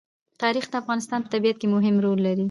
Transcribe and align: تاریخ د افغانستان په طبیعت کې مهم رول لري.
تاریخ 0.41 0.65
د 0.69 0.73
افغانستان 0.81 1.19
په 1.23 1.31
طبیعت 1.33 1.57
کې 1.59 1.67
مهم 1.75 1.95
رول 2.05 2.19
لري. 2.25 2.39